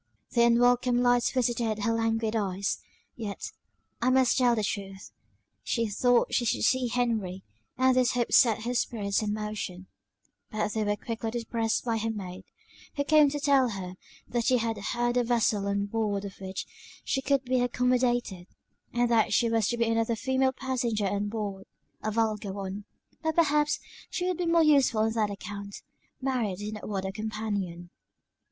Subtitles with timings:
[0.31, 2.79] The unwelcome light visited her languid eyes;
[3.15, 3.51] yet,
[4.01, 5.11] I must tell the truth,
[5.63, 7.43] she thought she should see Henry,
[7.77, 9.85] and this hope set her spirits in motion:
[10.49, 12.45] but they were quickly depressed by her maid,
[12.95, 13.93] who came to tell her
[14.27, 16.65] that she had heard of a vessel on board of which
[17.05, 18.47] she could be accommodated,
[18.91, 21.67] and that there was to be another female passenger on board,
[22.01, 22.85] a vulgar one;
[23.21, 23.79] but perhaps
[24.09, 25.83] she would be more useful on that account
[26.19, 27.91] Mary did not want a companion.